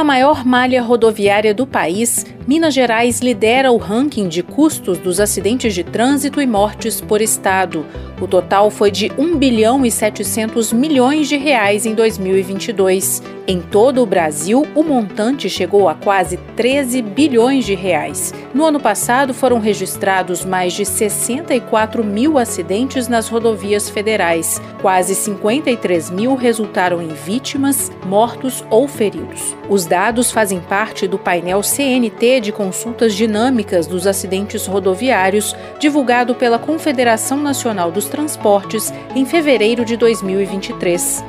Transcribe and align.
A 0.00 0.04
maior 0.04 0.46
malha 0.46 0.80
rodoviária 0.80 1.52
do 1.52 1.66
país, 1.66 2.24
Minas 2.46 2.72
Gerais 2.72 3.20
lidera 3.20 3.70
o 3.70 3.76
ranking 3.76 4.26
de 4.26 4.42
custos 4.42 4.96
dos 4.98 5.20
acidentes 5.20 5.74
de 5.74 5.84
trânsito 5.84 6.40
e 6.40 6.46
mortes 6.46 7.00
por 7.00 7.20
estado. 7.20 7.84
O 8.20 8.26
total 8.26 8.70
foi 8.70 8.90
de 8.90 9.12
1 9.16 9.36
bilhão 9.36 9.84
e 9.84 9.90
700 9.90 10.72
milhões 10.72 11.28
de 11.28 11.36
reais 11.36 11.86
em 11.86 11.94
2022. 11.94 13.22
Em 13.46 13.60
todo 13.60 14.02
o 14.02 14.06
Brasil, 14.06 14.66
o 14.74 14.82
montante 14.82 15.48
chegou 15.48 15.88
a 15.88 15.94
quase 15.94 16.36
13 16.54 17.02
bilhões 17.02 17.64
de 17.64 17.74
reais. 17.74 18.34
No 18.54 18.64
ano 18.64 18.78
passado, 18.78 19.32
foram 19.32 19.58
registrados 19.58 20.44
mais 20.44 20.72
de 20.72 20.84
64 20.84 22.04
mil 22.04 22.38
acidentes 22.38 23.08
nas 23.08 23.28
rodovias 23.28 23.88
federais. 23.88 24.60
Quase 24.82 25.14
53 25.14 26.10
mil 26.10 26.34
resultaram 26.34 27.00
em 27.02 27.08
vítimas, 27.08 27.90
mortos 28.06 28.64
ou 28.70 28.86
feridos. 28.86 29.56
Os 29.68 29.86
dados 29.90 30.30
fazem 30.30 30.60
parte 30.60 31.08
do 31.08 31.18
painel 31.18 31.64
CNT 31.64 32.40
de 32.40 32.52
consultas 32.52 33.12
dinâmicas 33.12 33.88
dos 33.88 34.06
acidentes 34.06 34.64
rodoviários, 34.64 35.56
divulgado 35.80 36.32
pela 36.32 36.60
Confederação 36.60 37.38
Nacional 37.38 37.90
dos 37.90 38.04
Transportes 38.04 38.94
em 39.16 39.26
fevereiro 39.26 39.84
de 39.84 39.96
2023. 39.96 41.24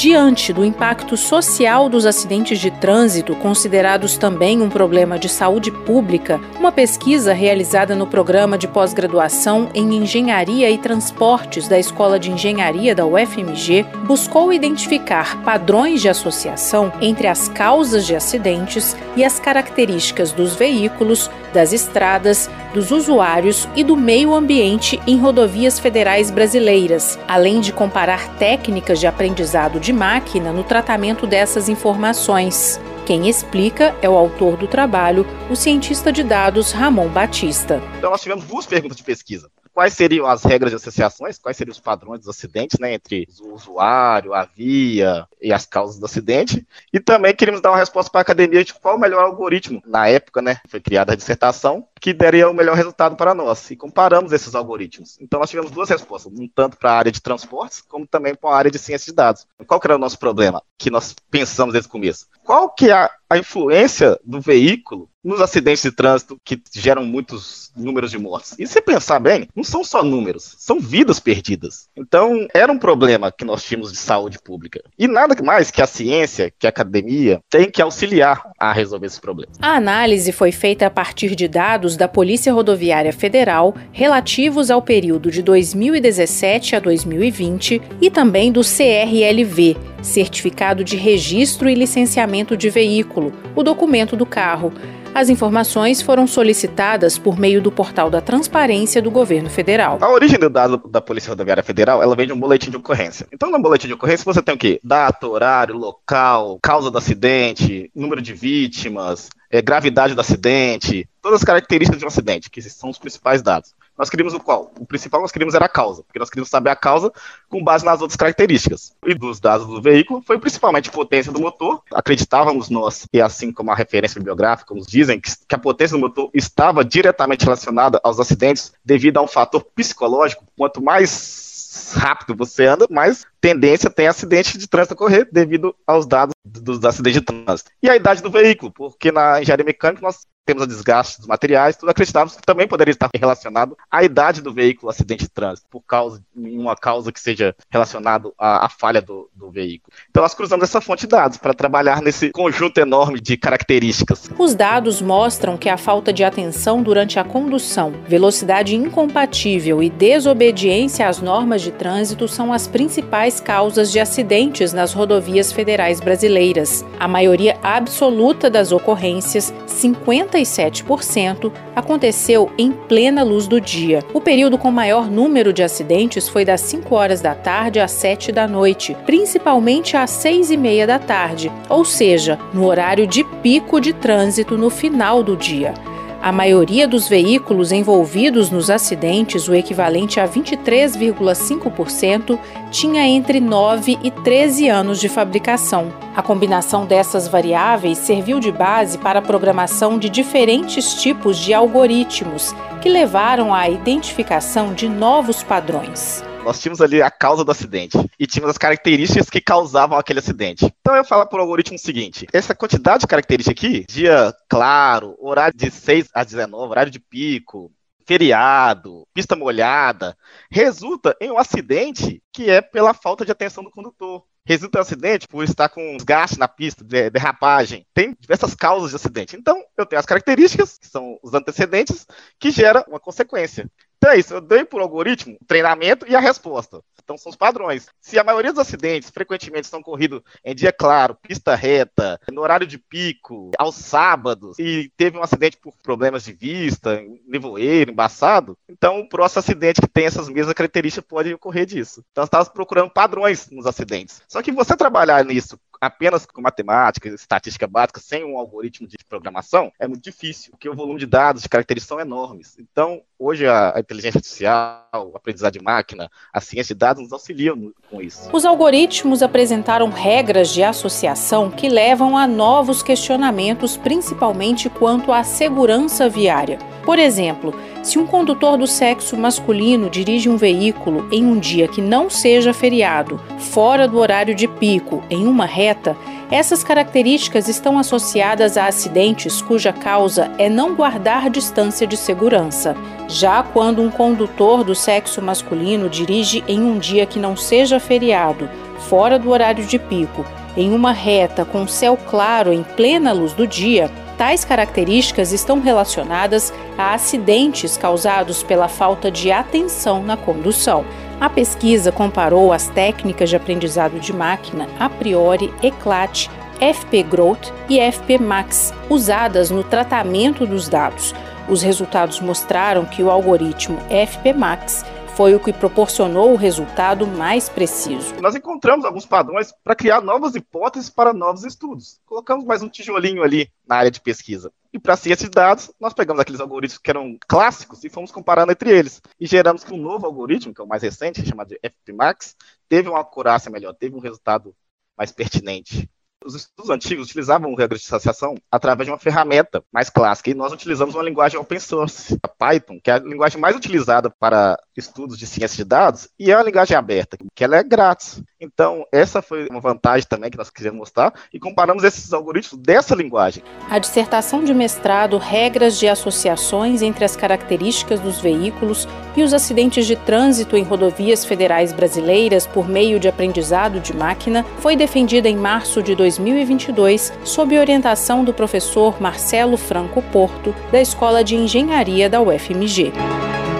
Diante 0.00 0.50
do 0.50 0.64
impacto 0.64 1.14
social 1.14 1.86
dos 1.86 2.06
acidentes 2.06 2.58
de 2.58 2.70
trânsito, 2.70 3.36
considerados 3.36 4.16
também 4.16 4.62
um 4.62 4.70
problema 4.70 5.18
de 5.18 5.28
saúde 5.28 5.70
pública, 5.70 6.40
uma 6.58 6.72
pesquisa 6.72 7.34
realizada 7.34 7.94
no 7.94 8.06
programa 8.06 8.56
de 8.56 8.66
pós-graduação 8.66 9.68
em 9.74 9.96
Engenharia 9.96 10.70
e 10.70 10.78
Transportes 10.78 11.68
da 11.68 11.78
Escola 11.78 12.18
de 12.18 12.30
Engenharia 12.30 12.94
da 12.94 13.04
UFMG 13.04 13.84
buscou 14.06 14.54
identificar 14.54 15.42
padrões 15.42 16.00
de 16.00 16.08
associação 16.08 16.90
entre 17.02 17.26
as 17.26 17.50
causas 17.50 18.06
de 18.06 18.16
acidentes 18.16 18.96
e 19.14 19.22
as 19.22 19.38
características 19.38 20.32
dos 20.32 20.54
veículos, 20.54 21.30
das 21.52 21.72
estradas, 21.72 22.50
dos 22.72 22.90
usuários 22.90 23.68
e 23.74 23.84
do 23.84 23.96
meio 23.96 24.34
ambiente 24.34 25.00
em 25.06 25.18
rodovias 25.18 25.78
federais 25.78 26.30
brasileiras, 26.30 27.18
além 27.26 27.60
de 27.60 27.72
comparar 27.72 28.36
técnicas 28.36 29.00
de 29.00 29.06
aprendizado 29.06 29.80
de 29.80 29.92
máquina 29.92 30.52
no 30.52 30.64
tratamento 30.64 31.26
dessas 31.26 31.68
informações. 31.68 32.80
Quem 33.06 33.28
explica 33.28 33.94
é 34.00 34.08
o 34.08 34.16
autor 34.16 34.56
do 34.56 34.68
trabalho, 34.68 35.26
o 35.50 35.56
cientista 35.56 36.12
de 36.12 36.22
dados 36.22 36.70
Ramon 36.72 37.08
Batista. 37.08 37.82
Então, 37.98 38.10
nós 38.10 38.20
tivemos 38.20 38.44
duas 38.44 38.66
perguntas 38.66 38.96
de 38.96 39.02
pesquisa 39.02 39.50
quais 39.80 39.94
seriam 39.94 40.26
as 40.26 40.44
regras 40.44 40.70
de 40.72 40.76
associações, 40.76 41.38
quais 41.38 41.56
seriam 41.56 41.72
os 41.72 41.80
padrões 41.80 42.20
dos 42.20 42.28
acidentes, 42.28 42.78
né, 42.78 42.92
entre 42.92 43.26
o 43.40 43.54
usuário, 43.54 44.34
a 44.34 44.44
via 44.44 45.26
e 45.40 45.50
as 45.54 45.64
causas 45.64 45.98
do 45.98 46.04
acidente. 46.04 46.66
E 46.92 47.00
também 47.00 47.34
queríamos 47.34 47.62
dar 47.62 47.70
uma 47.70 47.78
resposta 47.78 48.10
para 48.10 48.20
a 48.20 48.22
academia 48.22 48.62
de 48.62 48.74
qual 48.74 48.96
o 48.96 49.00
melhor 49.00 49.24
algoritmo. 49.24 49.80
Na 49.86 50.06
época, 50.06 50.42
né, 50.42 50.60
foi 50.68 50.80
criada 50.80 51.14
a 51.14 51.16
dissertação, 51.16 51.88
que 51.98 52.12
daria 52.12 52.50
o 52.50 52.52
melhor 52.52 52.76
resultado 52.76 53.16
para 53.16 53.32
nós. 53.32 53.70
E 53.70 53.76
comparamos 53.76 54.32
esses 54.32 54.54
algoritmos. 54.54 55.16
Então 55.18 55.40
nós 55.40 55.48
tivemos 55.48 55.70
duas 55.70 55.88
respostas, 55.88 56.30
um 56.30 56.46
tanto 56.46 56.76
para 56.76 56.92
a 56.92 56.98
área 56.98 57.10
de 57.10 57.22
transportes, 57.22 57.80
como 57.80 58.06
também 58.06 58.34
para 58.34 58.50
a 58.50 58.56
área 58.58 58.70
de 58.70 58.78
ciência 58.78 59.10
de 59.10 59.16
dados. 59.16 59.46
Qual 59.66 59.80
que 59.80 59.86
era 59.86 59.96
o 59.96 59.98
nosso 59.98 60.18
problema 60.18 60.62
que 60.76 60.90
nós 60.90 61.16
pensamos 61.30 61.72
desde 61.72 61.88
o 61.88 61.92
começo? 61.92 62.26
Qual 62.44 62.68
que 62.68 62.90
é 62.90 62.92
a, 62.92 63.10
a 63.30 63.38
influência 63.38 64.20
do 64.22 64.42
veículo 64.42 65.08
nos 65.22 65.40
acidentes 65.40 65.82
de 65.82 65.92
trânsito 65.92 66.38
que 66.44 66.60
geram 66.74 67.04
muitos 67.04 67.70
números 67.76 68.10
de 68.10 68.18
mortes. 68.18 68.54
E 68.58 68.66
se 68.66 68.80
pensar 68.80 69.20
bem, 69.20 69.48
não 69.54 69.62
são 69.62 69.84
só 69.84 70.02
números, 70.02 70.56
são 70.58 70.80
vidas 70.80 71.20
perdidas. 71.20 71.88
Então, 71.96 72.46
era 72.54 72.72
um 72.72 72.78
problema 72.78 73.30
que 73.30 73.44
nós 73.44 73.62
tínhamos 73.62 73.92
de 73.92 73.98
saúde 73.98 74.38
pública. 74.42 74.82
E 74.98 75.06
nada 75.06 75.40
mais 75.42 75.70
que 75.70 75.82
a 75.82 75.86
ciência, 75.86 76.52
que 76.58 76.66
a 76.66 76.70
academia, 76.70 77.40
tem 77.48 77.70
que 77.70 77.82
auxiliar 77.82 78.42
a 78.58 78.72
resolver 78.72 79.06
esse 79.06 79.20
problema. 79.20 79.52
A 79.60 79.76
análise 79.76 80.32
foi 80.32 80.52
feita 80.52 80.86
a 80.86 80.90
partir 80.90 81.34
de 81.34 81.46
dados 81.46 81.96
da 81.96 82.08
Polícia 82.08 82.52
Rodoviária 82.52 83.12
Federal 83.12 83.74
relativos 83.92 84.70
ao 84.70 84.82
período 84.82 85.30
de 85.30 85.42
2017 85.42 86.76
a 86.76 86.80
2020 86.80 87.80
e 88.00 88.10
também 88.10 88.50
do 88.50 88.60
CRLV, 88.60 89.76
Certificado 90.02 90.82
de 90.82 90.96
Registro 90.96 91.68
e 91.68 91.74
Licenciamento 91.74 92.56
de 92.56 92.70
Veículo, 92.70 93.32
o 93.54 93.62
documento 93.62 94.16
do 94.16 94.24
carro 94.24 94.72
as 95.14 95.28
informações 95.28 96.00
foram 96.00 96.26
solicitadas 96.26 97.18
por 97.18 97.38
meio 97.38 97.60
do 97.60 97.72
portal 97.72 98.08
da 98.08 98.20
transparência 98.20 99.02
do 99.02 99.10
governo 99.10 99.50
federal. 99.50 99.98
A 100.00 100.10
origem 100.10 100.38
do 100.38 100.48
dado 100.48 100.78
da 100.88 101.00
Polícia 101.00 101.30
Rodoviária 101.30 101.62
Federal, 101.62 102.02
ela 102.02 102.14
vem 102.14 102.26
de 102.26 102.32
um 102.32 102.38
boletim 102.38 102.70
de 102.70 102.76
ocorrência. 102.76 103.26
Então, 103.32 103.50
no 103.50 103.60
boletim 103.60 103.88
de 103.88 103.94
ocorrência, 103.94 104.24
você 104.24 104.40
tem 104.40 104.54
o 104.54 104.58
quê? 104.58 104.80
Data, 104.84 105.26
horário, 105.26 105.76
local, 105.76 106.58
causa 106.62 106.90
do 106.90 106.98
acidente, 106.98 107.90
número 107.94 108.22
de 108.22 108.32
vítimas, 108.32 109.28
é, 109.50 109.60
gravidade 109.60 110.14
do 110.14 110.20
acidente, 110.20 111.08
todas 111.20 111.40
as 111.40 111.44
características 111.44 111.98
de 111.98 112.04
um 112.04 112.08
acidente, 112.08 112.50
que 112.50 112.62
são 112.62 112.90
os 112.90 112.98
principais 112.98 113.42
dados 113.42 113.74
nós 114.00 114.08
queríamos 114.08 114.32
o 114.32 114.40
qual? 114.40 114.72
O 114.80 114.86
principal 114.86 115.20
nós 115.20 115.30
queríamos 115.30 115.54
era 115.54 115.66
a 115.66 115.68
causa, 115.68 116.02
porque 116.04 116.18
nós 116.18 116.30
queríamos 116.30 116.48
saber 116.48 116.70
a 116.70 116.74
causa 116.76 117.12
com 117.50 117.62
base 117.62 117.84
nas 117.84 118.00
outras 118.00 118.16
características. 118.16 118.94
E 119.04 119.12
dos 119.12 119.38
dados 119.38 119.66
do 119.66 119.82
veículo 119.82 120.22
foi 120.26 120.38
principalmente 120.38 120.90
potência 120.90 121.30
do 121.30 121.38
motor. 121.38 121.82
Acreditávamos 121.92 122.70
nós, 122.70 123.06
e 123.12 123.20
assim 123.20 123.52
como 123.52 123.70
a 123.70 123.74
referência 123.74 124.18
bibliográfica 124.18 124.74
nos 124.74 124.86
dizem, 124.86 125.20
que 125.20 125.54
a 125.54 125.58
potência 125.58 125.98
do 125.98 126.00
motor 126.00 126.30
estava 126.32 126.82
diretamente 126.82 127.44
relacionada 127.44 128.00
aos 128.02 128.18
acidentes 128.18 128.72
devido 128.82 129.18
a 129.18 129.22
um 129.22 129.28
fator 129.28 129.62
psicológico. 129.62 130.46
Quanto 130.56 130.82
mais 130.82 131.92
rápido 131.94 132.34
você 132.34 132.64
anda, 132.66 132.86
mais 132.88 133.26
tendência 133.40 133.90
tem 133.90 134.06
acidente 134.06 134.58
de 134.58 134.68
trânsito 134.68 134.94
ocorrer 134.94 135.28
devido 135.32 135.74
aos 135.86 136.06
dados 136.06 136.34
dos 136.44 136.84
acidentes 136.84 137.20
de 137.20 137.26
trânsito. 137.26 137.70
E 137.82 137.88
a 137.88 137.96
idade 137.96 138.22
do 138.22 138.30
veículo, 138.30 138.72
porque 138.72 139.10
na 139.10 139.40
engenharia 139.40 139.64
mecânica 139.64 140.02
nós 140.02 140.26
temos 140.50 140.64
o 140.64 140.66
desgaste 140.66 141.18
dos 141.18 141.28
materiais, 141.28 141.76
tudo 141.76 141.90
acreditávamos 141.90 142.34
que 142.34 142.42
também 142.42 142.66
poderia 142.66 142.90
estar 142.90 143.08
relacionado 143.14 143.76
à 143.88 144.02
idade 144.02 144.40
do 144.40 144.52
veículo, 144.52 144.90
acidente 144.90 145.22
de 145.24 145.30
trânsito, 145.30 145.68
por 145.70 145.80
causa 145.82 146.20
uma 146.34 146.74
causa 146.74 147.12
que 147.12 147.20
seja 147.20 147.54
relacionado 147.70 148.34
à, 148.36 148.66
à 148.66 148.68
falha 148.68 149.00
do, 149.00 149.30
do, 149.32 149.50
veículo. 149.50 149.92
Então 150.10 150.22
nós 150.22 150.34
cruzamos 150.34 150.64
essa 150.64 150.80
fonte 150.80 151.02
de 151.02 151.08
dados 151.08 151.38
para 151.38 151.54
trabalhar 151.54 152.02
nesse 152.02 152.30
conjunto 152.30 152.78
enorme 152.78 153.20
de 153.20 153.36
características. 153.36 154.28
Os 154.36 154.54
dados 154.54 155.00
mostram 155.00 155.56
que 155.56 155.68
a 155.68 155.76
falta 155.76 156.12
de 156.12 156.24
atenção 156.24 156.82
durante 156.82 157.18
a 157.20 157.24
condução, 157.24 157.92
velocidade 158.08 158.74
incompatível 158.74 159.80
e 159.80 159.88
desobediência 159.88 161.08
às 161.08 161.20
normas 161.20 161.62
de 161.62 161.70
trânsito 161.70 162.26
são 162.26 162.52
as 162.52 162.66
principais 162.66 163.29
causas 163.38 163.92
de 163.92 164.00
acidentes 164.00 164.72
nas 164.72 164.92
rodovias 164.92 165.52
federais 165.52 166.00
brasileiras. 166.00 166.84
A 166.98 167.06
maioria 167.06 167.58
absoluta 167.62 168.48
das 168.48 168.72
ocorrências, 168.72 169.52
50 169.66 170.30
57% 170.38 171.52
aconteceu 171.74 172.50
em 172.56 172.72
plena 172.72 173.22
luz 173.22 173.46
do 173.46 173.60
dia. 173.60 174.02
O 174.12 174.20
período 174.20 174.58
com 174.58 174.70
maior 174.70 175.10
número 175.10 175.52
de 175.52 175.62
acidentes 175.62 176.28
foi 176.28 176.44
das 176.44 176.60
5 176.62 176.94
horas 176.94 177.20
da 177.20 177.34
tarde 177.34 177.80
às 177.80 177.90
7 177.92 178.32
da 178.32 178.46
noite, 178.46 178.96
principalmente 179.06 179.96
às 179.96 180.10
6 180.10 180.50
e 180.50 180.56
meia 180.56 180.86
da 180.86 180.98
tarde, 180.98 181.50
ou 181.68 181.84
seja, 181.84 182.38
no 182.52 182.66
horário 182.66 183.06
de 183.06 183.24
pico 183.42 183.80
de 183.80 183.92
trânsito 183.92 184.56
no 184.56 184.70
final 184.70 185.22
do 185.22 185.36
dia. 185.36 185.74
A 186.22 186.30
maioria 186.30 186.86
dos 186.86 187.08
veículos 187.08 187.72
envolvidos 187.72 188.50
nos 188.50 188.68
acidentes, 188.68 189.48
o 189.48 189.54
equivalente 189.54 190.20
a 190.20 190.28
23,5%, 190.28 192.38
tinha 192.70 193.08
entre 193.08 193.40
9 193.40 193.98
e 194.02 194.10
13 194.10 194.68
anos 194.68 195.00
de 195.00 195.08
fabricação. 195.08 195.90
A 196.14 196.20
combinação 196.20 196.84
dessas 196.84 197.26
variáveis 197.26 197.96
serviu 197.96 198.38
de 198.38 198.52
base 198.52 198.98
para 198.98 199.20
a 199.20 199.22
programação 199.22 199.98
de 199.98 200.10
diferentes 200.10 201.00
tipos 201.00 201.38
de 201.38 201.54
algoritmos 201.54 202.54
que 202.82 202.90
levaram 202.90 203.54
à 203.54 203.70
identificação 203.70 204.74
de 204.74 204.90
novos 204.90 205.42
padrões. 205.42 206.22
Nós 206.44 206.58
tínhamos 206.58 206.80
ali 206.80 207.02
a 207.02 207.10
causa 207.10 207.44
do 207.44 207.50
acidente 207.50 207.98
e 208.18 208.26
tínhamos 208.26 208.50
as 208.50 208.58
características 208.58 209.28
que 209.28 209.40
causavam 209.40 209.98
aquele 209.98 210.20
acidente. 210.20 210.72
Então 210.80 210.96
eu 210.96 211.04
falo 211.04 211.26
para 211.26 211.38
o 211.38 211.42
algoritmo 211.42 211.76
o 211.76 211.78
seguinte: 211.78 212.26
essa 212.32 212.54
quantidade 212.54 213.02
de 213.02 213.06
características 213.06 213.64
aqui, 213.64 213.84
dia 213.86 214.34
claro, 214.48 215.16
horário 215.18 215.56
de 215.56 215.70
6 215.70 216.08
a 216.14 216.24
19, 216.24 216.70
horário 216.70 216.90
de 216.90 216.98
pico, 216.98 217.70
feriado, 218.06 219.06
pista 219.14 219.36
molhada, 219.36 220.16
resulta 220.50 221.14
em 221.20 221.30
um 221.30 221.38
acidente 221.38 222.22
que 222.32 222.50
é 222.50 222.60
pela 222.60 222.94
falta 222.94 223.24
de 223.24 223.30
atenção 223.30 223.62
do 223.62 223.70
condutor. 223.70 224.24
resulta 224.44 224.78
em 224.78 224.80
acidente 224.80 225.28
por 225.28 225.44
estar 225.44 225.68
com 225.68 225.96
desgaste 225.96 226.38
na 226.38 226.48
pista, 226.48 226.82
derrapagem. 226.82 227.86
Tem 227.94 228.16
diversas 228.18 228.54
causas 228.54 228.90
de 228.90 228.96
acidente. 228.96 229.36
Então, 229.36 229.62
eu 229.76 229.86
tenho 229.86 230.00
as 230.00 230.06
características, 230.06 230.78
que 230.78 230.88
são 230.88 231.18
os 231.22 231.34
antecedentes, 231.34 232.06
que 232.38 232.50
geram 232.50 232.82
uma 232.88 232.98
consequência. 232.98 233.70
Então 234.02 234.14
é 234.14 234.18
isso, 234.18 234.32
eu 234.32 234.40
dei 234.40 234.64
por 234.64 234.80
algoritmo 234.80 235.36
o 235.38 235.44
treinamento 235.44 236.06
e 236.08 236.16
a 236.16 236.20
resposta. 236.20 236.82
Então 237.04 237.18
são 237.18 237.28
os 237.28 237.36
padrões. 237.36 237.86
Se 238.00 238.18
a 238.18 238.24
maioria 238.24 238.50
dos 238.50 238.60
acidentes 238.60 239.10
frequentemente 239.10 239.66
são 239.66 239.82
corridos 239.82 240.22
em 240.42 240.54
dia 240.54 240.72
claro, 240.72 241.14
pista 241.14 241.54
reta, 241.54 242.18
no 242.32 242.40
horário 242.40 242.66
de 242.66 242.78
pico, 242.78 243.50
aos 243.58 243.74
sábados, 243.74 244.58
e 244.58 244.90
teve 244.96 245.18
um 245.18 245.22
acidente 245.22 245.58
por 245.58 245.74
problemas 245.82 246.24
de 246.24 246.32
vista, 246.32 247.02
nevoeiro, 247.26 247.90
embaçado, 247.90 248.56
então 248.66 249.00
o 249.00 249.08
próximo 249.08 249.40
acidente 249.40 249.82
que 249.82 249.88
tem 249.88 250.06
essas 250.06 250.30
mesmas 250.30 250.54
características 250.54 251.04
pode 251.06 251.34
ocorrer 251.34 251.66
disso. 251.66 252.02
Então 252.10 252.24
estava 252.24 252.48
procurando 252.48 252.90
padrões 252.90 253.50
nos 253.50 253.66
acidentes. 253.66 254.22
Só 254.26 254.40
que 254.40 254.50
você 254.50 254.74
trabalhar 254.74 255.22
nisso 255.26 255.58
apenas 255.80 256.26
com 256.26 256.42
matemática, 256.42 257.08
estatística 257.08 257.66
básica, 257.66 258.00
sem 258.00 258.24
um 258.24 258.38
algoritmo 258.38 258.86
de 258.86 258.96
programação, 259.08 259.72
é 259.78 259.88
muito 259.88 260.02
difícil, 260.02 260.50
porque 260.50 260.68
o 260.68 260.74
volume 260.74 260.98
de 260.98 261.06
dados, 261.06 261.42
de 261.42 261.48
características 261.48 261.88
são 261.88 262.00
enormes. 262.00 262.56
Então, 262.58 263.02
hoje 263.18 263.46
a, 263.46 263.74
inteligência 263.78 264.18
artificial, 264.18 265.10
o 265.12 265.16
aprendizado 265.16 265.54
de 265.54 265.62
máquina, 265.62 266.10
a 266.32 266.40
ciência 266.40 266.74
de 266.74 266.78
dados 266.78 267.02
nos 267.02 267.12
auxiliam 267.12 267.72
com 267.90 268.02
isso. 268.02 268.28
Os 268.32 268.44
algoritmos 268.44 269.22
apresentaram 269.22 269.88
regras 269.88 270.50
de 270.50 270.62
associação 270.62 271.50
que 271.50 271.68
levam 271.68 272.16
a 272.16 272.26
novos 272.26 272.82
questionamentos, 272.82 273.76
principalmente 273.76 274.68
quanto 274.68 275.12
à 275.12 275.24
segurança 275.24 276.08
viária. 276.08 276.58
Por 276.84 276.98
exemplo, 276.98 277.54
se 277.82 277.98
um 277.98 278.06
condutor 278.06 278.58
do 278.58 278.66
sexo 278.66 279.16
masculino 279.16 279.88
dirige 279.88 280.28
um 280.28 280.36
veículo 280.36 281.08
em 281.10 281.24
um 281.24 281.38
dia 281.38 281.66
que 281.66 281.80
não 281.80 282.10
seja 282.10 282.52
feriado, 282.52 283.18
fora 283.38 283.88
do 283.88 283.98
horário 283.98 284.34
de 284.34 284.46
pico, 284.46 285.02
em 285.08 285.26
uma 285.26 285.46
reta, 285.46 285.96
essas 286.30 286.62
características 286.62 287.48
estão 287.48 287.78
associadas 287.78 288.56
a 288.56 288.66
acidentes 288.66 289.40
cuja 289.40 289.72
causa 289.72 290.30
é 290.38 290.48
não 290.48 290.74
guardar 290.74 291.30
distância 291.30 291.86
de 291.86 291.96
segurança. 291.96 292.76
Já 293.08 293.42
quando 293.42 293.82
um 293.82 293.90
condutor 293.90 294.62
do 294.62 294.74
sexo 294.74 295.22
masculino 295.22 295.88
dirige 295.88 296.44
em 296.46 296.62
um 296.62 296.78
dia 296.78 297.06
que 297.06 297.18
não 297.18 297.34
seja 297.34 297.80
feriado, 297.80 298.48
fora 298.88 299.18
do 299.18 299.30
horário 299.30 299.64
de 299.64 299.78
pico, 299.78 300.24
em 300.56 300.74
uma 300.74 300.92
reta 300.92 301.44
com 301.44 301.66
céu 301.66 301.96
claro 301.96 302.52
em 302.52 302.62
plena 302.62 303.12
luz 303.12 303.32
do 303.32 303.46
dia, 303.46 303.90
tais 304.20 304.44
características 304.44 305.32
estão 305.32 305.62
relacionadas 305.62 306.52
a 306.76 306.92
acidentes 306.92 307.78
causados 307.78 308.42
pela 308.42 308.68
falta 308.68 309.10
de 309.10 309.32
atenção 309.32 310.02
na 310.02 310.14
condução. 310.14 310.84
A 311.18 311.30
pesquisa 311.30 311.90
comparou 311.90 312.52
as 312.52 312.68
técnicas 312.68 313.30
de 313.30 313.36
aprendizado 313.36 313.98
de 313.98 314.12
máquina 314.12 314.68
a 314.78 314.90
priori, 314.90 315.50
ECLAT, 315.62 316.28
FP 316.60 317.02
Growth 317.02 317.50
e 317.66 317.80
FP 317.80 318.18
Max 318.18 318.74
usadas 318.90 319.50
no 319.50 319.64
tratamento 319.64 320.46
dos 320.46 320.68
dados. 320.68 321.14
Os 321.48 321.62
resultados 321.62 322.20
mostraram 322.20 322.84
que 322.84 323.02
o 323.02 323.10
algoritmo 323.10 323.78
FP 323.88 324.34
Max 324.34 324.84
foi 325.20 325.34
o 325.34 325.38
que 325.38 325.52
proporcionou 325.52 326.32
o 326.32 326.34
resultado 326.34 327.06
mais 327.06 327.46
preciso. 327.46 328.14
Nós 328.22 328.34
encontramos 328.34 328.86
alguns 328.86 329.04
padrões 329.04 329.52
para 329.62 329.76
criar 329.76 330.00
novas 330.00 330.34
hipóteses 330.34 330.88
para 330.88 331.12
novos 331.12 331.44
estudos. 331.44 332.00
Colocamos 332.06 332.42
mais 332.46 332.62
um 332.62 332.70
tijolinho 332.70 333.22
ali 333.22 333.52
na 333.68 333.76
área 333.76 333.90
de 333.90 334.00
pesquisa. 334.00 334.50
E 334.72 334.78
para 334.78 334.96
ciência 334.96 335.28
de 335.28 335.32
dados, 335.32 335.70
nós 335.78 335.92
pegamos 335.92 336.22
aqueles 336.22 336.40
algoritmos 336.40 336.78
que 336.78 336.88
eram 336.88 337.18
clássicos 337.28 337.84
e 337.84 337.90
fomos 337.90 338.10
comparando 338.10 338.50
entre 338.50 338.70
eles. 338.70 339.02
E 339.20 339.26
geramos 339.26 339.62
que 339.62 339.74
um 339.74 339.76
novo 339.76 340.06
algoritmo, 340.06 340.54
que 340.54 340.60
é 340.62 340.64
o 340.64 340.66
mais 340.66 340.82
recente, 340.82 341.22
chamado 341.26 341.48
de 341.48 341.60
FPMax, 341.62 342.34
teve 342.66 342.88
uma 342.88 343.00
acurácia 343.00 343.50
melhor, 343.50 343.74
teve 343.74 343.94
um 343.94 344.00
resultado 344.00 344.56
mais 344.96 345.12
pertinente. 345.12 345.86
Os 346.22 346.34
estudos 346.34 346.68
antigos 346.68 347.06
utilizavam 347.06 347.54
regras 347.54 347.80
de 347.80 347.86
associação 347.86 348.34
através 348.50 348.86
de 348.86 348.92
uma 348.92 348.98
ferramenta 348.98 349.64
mais 349.72 349.88
clássica, 349.88 350.28
e 350.28 350.34
nós 350.34 350.52
utilizamos 350.52 350.94
uma 350.94 351.02
linguagem 351.02 351.40
open 351.40 351.58
source, 351.58 352.18
a 352.22 352.28
Python, 352.28 352.78
que 352.78 352.90
é 352.90 352.94
a 352.94 352.98
linguagem 352.98 353.40
mais 353.40 353.56
utilizada 353.56 354.10
para 354.10 354.58
estudos 354.76 355.16
de 355.16 355.26
ciência 355.26 355.56
de 355.56 355.64
dados, 355.64 356.10
e 356.18 356.30
é 356.30 356.36
uma 356.36 356.44
linguagem 356.44 356.76
aberta, 356.76 357.16
que 357.34 357.42
ela 357.42 357.56
é 357.56 357.62
grátis. 357.62 358.22
Então, 358.38 358.84
essa 358.92 359.22
foi 359.22 359.46
uma 359.48 359.60
vantagem 359.60 360.06
também 360.06 360.30
que 360.30 360.36
nós 360.36 360.50
queríamos 360.50 360.80
mostrar, 360.80 361.14
e 361.32 361.40
comparamos 361.40 361.84
esses 361.84 362.12
algoritmos 362.12 362.62
dessa 362.62 362.94
linguagem. 362.94 363.42
A 363.70 363.78
dissertação 363.78 364.44
de 364.44 364.52
mestrado 364.52 365.16
Regras 365.16 365.78
de 365.78 365.88
Associações 365.88 366.82
entre 366.82 367.02
as 367.02 367.16
Características 367.16 367.98
dos 367.98 368.20
Veículos 368.20 368.86
e 369.16 369.22
os 369.22 369.32
Acidentes 369.34 369.86
de 369.86 369.96
Trânsito 369.96 370.56
em 370.56 370.62
Rodovias 370.62 371.24
Federais 371.24 371.72
Brasileiras 371.72 372.46
por 372.46 372.68
meio 372.68 373.00
de 373.00 373.08
aprendizado 373.08 373.80
de 373.80 373.94
máquina 373.94 374.44
foi 374.58 374.76
defendida 374.76 375.28
em 375.28 375.36
março 375.36 375.82
de 375.82 375.94
2020 375.94 376.50
2022, 376.50 377.12
sob 377.24 377.58
orientação 377.58 378.24
do 378.24 378.34
professor 378.34 379.00
Marcelo 379.00 379.56
Franco 379.56 380.02
Porto, 380.02 380.54
da 380.70 380.80
Escola 380.80 381.22
de 381.22 381.36
Engenharia 381.36 382.08
da 382.08 382.20
UFMG. 382.20 382.92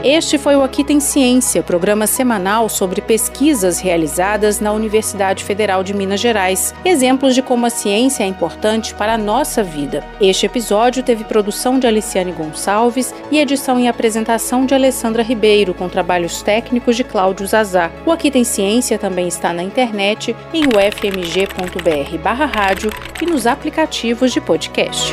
Este 0.03 0.39
foi 0.39 0.57
o 0.57 0.63
Aqui 0.63 0.83
Tem 0.83 0.99
Ciência, 0.99 1.63
programa 1.63 2.07
semanal 2.07 2.71
sobre 2.71 3.03
pesquisas 3.03 3.81
realizadas 3.81 4.59
na 4.59 4.73
Universidade 4.73 5.45
Federal 5.45 5.85
de 5.85 5.93
Minas 5.93 6.19
Gerais, 6.21 6.75
exemplos 6.87 7.35
de 7.35 7.43
como 7.43 7.67
a 7.67 7.71
ciência 7.71 8.25
é 8.25 8.27
importante 8.27 8.95
para 8.95 9.13
a 9.13 9.19
nossa 9.19 9.63
vida. 9.63 10.03
Este 10.19 10.47
episódio 10.47 11.03
teve 11.03 11.25
produção 11.25 11.79
de 11.79 11.87
Aliciane 11.87 12.33
Gonçalves 12.33 13.15
e 13.31 13.39
edição 13.39 13.79
e 13.79 13.87
apresentação 13.87 14.65
de 14.65 14.75
Alessandra 14.75 15.23
Ribeiro, 15.23 15.75
com 15.75 15.87
trabalhos 15.87 16.41
técnicos 16.41 16.97
de 16.97 17.05
Cláudio 17.05 17.47
Zazá. 17.47 17.91
O 18.07 18.11
Aqui 18.11 18.31
Tem 18.31 18.43
Ciência 18.43 18.99
também 18.99 19.29
está 19.29 19.53
na 19.53 19.63
internet 19.63 20.35
em 20.55 20.63
ufmg.br/rádio 20.65 21.21
e 23.21 23.27
nos 23.27 23.47
aplicativos 23.47 24.33
de 24.33 24.41
podcast. 24.41 25.13